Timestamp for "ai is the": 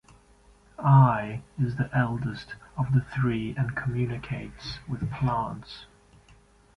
0.79-1.87